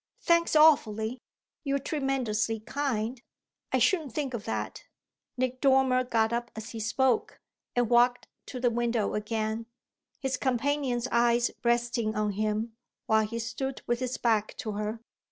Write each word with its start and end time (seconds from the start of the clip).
"Thanks 0.23 0.55
awfully; 0.55 1.19
you're 1.63 1.77
tremendously 1.77 2.59
kind. 2.59 3.21
I 3.71 3.77
shouldn't 3.77 4.13
think 4.15 4.33
of 4.33 4.45
that." 4.45 4.85
Nick 5.37 5.61
Dormer 5.61 6.03
got 6.03 6.33
up 6.33 6.49
as 6.55 6.71
he 6.71 6.79
spoke, 6.79 7.39
and 7.75 7.87
walked 7.87 8.27
to 8.47 8.59
the 8.59 8.71
window 8.71 9.13
again, 9.13 9.67
his 10.19 10.37
companion's 10.37 11.07
eyes 11.11 11.51
resting 11.63 12.15
on 12.15 12.31
him 12.31 12.75
while 13.05 13.27
he 13.27 13.37
stood 13.37 13.83
with 13.85 13.99
his 13.99 14.17
back 14.17 14.57
to 14.57 14.71
her. 14.71 15.01